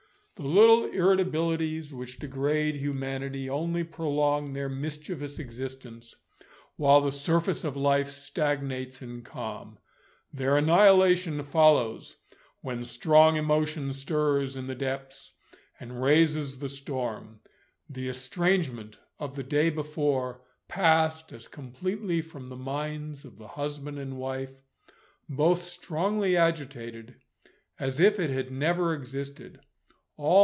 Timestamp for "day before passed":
19.43-21.31